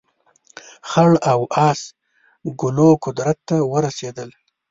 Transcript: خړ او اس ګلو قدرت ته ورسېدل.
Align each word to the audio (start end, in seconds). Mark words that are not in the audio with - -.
خړ 0.89 1.11
او 1.31 1.39
اس 1.69 1.79
ګلو 2.61 2.89
قدرت 3.05 3.37
ته 3.49 3.57
ورسېدل. 3.71 4.29